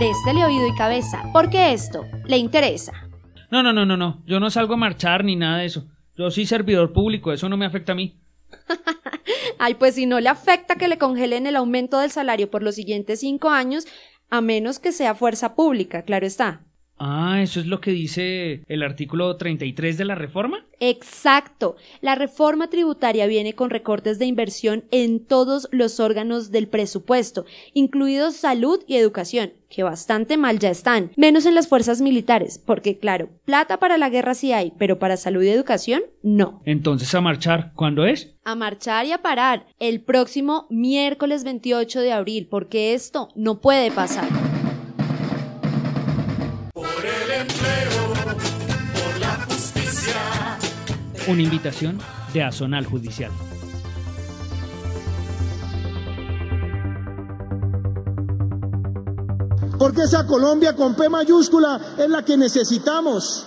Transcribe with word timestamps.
Préstele 0.00 0.46
oído 0.46 0.66
y 0.66 0.74
cabeza, 0.74 1.24
porque 1.30 1.74
esto 1.74 2.06
le 2.24 2.38
interesa. 2.38 3.06
No, 3.50 3.62
no, 3.62 3.74
no, 3.74 3.84
no, 3.84 3.98
no. 3.98 4.22
Yo 4.24 4.40
no 4.40 4.48
salgo 4.48 4.72
a 4.72 4.78
marchar 4.78 5.24
ni 5.24 5.36
nada 5.36 5.58
de 5.58 5.66
eso. 5.66 5.88
Yo 6.16 6.30
soy 6.30 6.46
servidor 6.46 6.94
público, 6.94 7.34
eso 7.34 7.50
no 7.50 7.58
me 7.58 7.66
afecta 7.66 7.92
a 7.92 7.96
mí. 7.96 8.18
Ay, 9.58 9.74
pues 9.74 9.96
si 9.96 10.06
no 10.06 10.18
le 10.18 10.30
afecta 10.30 10.76
que 10.76 10.88
le 10.88 10.96
congelen 10.96 11.46
el 11.46 11.54
aumento 11.54 11.98
del 11.98 12.10
salario 12.10 12.50
por 12.50 12.62
los 12.62 12.76
siguientes 12.76 13.20
cinco 13.20 13.50
años, 13.50 13.86
a 14.30 14.40
menos 14.40 14.78
que 14.78 14.92
sea 14.92 15.14
fuerza 15.14 15.54
pública, 15.54 16.00
claro 16.00 16.24
está. 16.24 16.62
Ah, 17.02 17.40
¿eso 17.40 17.60
es 17.60 17.66
lo 17.66 17.80
que 17.80 17.92
dice 17.92 18.62
el 18.68 18.82
artículo 18.82 19.34
33 19.38 19.96
de 19.96 20.04
la 20.04 20.14
reforma? 20.14 20.66
Exacto. 20.80 21.76
La 22.02 22.14
reforma 22.14 22.68
tributaria 22.68 23.26
viene 23.26 23.54
con 23.54 23.70
recortes 23.70 24.18
de 24.18 24.26
inversión 24.26 24.84
en 24.90 25.24
todos 25.24 25.66
los 25.72 25.98
órganos 25.98 26.50
del 26.50 26.68
presupuesto, 26.68 27.46
incluidos 27.72 28.36
salud 28.36 28.80
y 28.86 28.96
educación, 28.96 29.54
que 29.70 29.82
bastante 29.82 30.36
mal 30.36 30.58
ya 30.58 30.68
están, 30.68 31.12
menos 31.16 31.46
en 31.46 31.54
las 31.54 31.68
fuerzas 31.68 32.02
militares, 32.02 32.58
porque 32.58 32.98
claro, 32.98 33.30
plata 33.46 33.78
para 33.78 33.96
la 33.96 34.10
guerra 34.10 34.34
sí 34.34 34.52
hay, 34.52 34.74
pero 34.78 34.98
para 34.98 35.16
salud 35.16 35.42
y 35.42 35.48
educación 35.48 36.02
no. 36.22 36.60
Entonces, 36.66 37.14
¿a 37.14 37.22
marchar 37.22 37.72
cuándo 37.74 38.04
es? 38.04 38.34
A 38.44 38.54
marchar 38.54 39.06
y 39.06 39.12
a 39.12 39.22
parar 39.22 39.64
el 39.78 40.02
próximo 40.02 40.66
miércoles 40.68 41.44
28 41.44 42.00
de 42.00 42.12
abril, 42.12 42.46
porque 42.50 42.92
esto 42.92 43.30
no 43.34 43.62
puede 43.62 43.90
pasar. 43.90 44.28
Una 51.26 51.42
invitación 51.42 51.98
de 52.32 52.42
Azonal 52.42 52.86
Judicial. 52.86 53.30
Porque 59.78 60.02
esa 60.02 60.26
Colombia 60.26 60.74
con 60.74 60.94
P 60.94 61.08
mayúscula 61.08 61.80
es 61.96 62.10
la 62.10 62.24
que 62.24 62.36
necesitamos. 62.36 63.46